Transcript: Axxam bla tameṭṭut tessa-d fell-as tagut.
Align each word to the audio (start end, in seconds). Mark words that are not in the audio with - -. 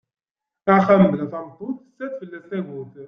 Axxam 0.73 1.03
bla 1.11 1.25
tameṭṭut 1.31 1.77
tessa-d 1.85 2.11
fell-as 2.19 2.43
tagut. 2.49 2.93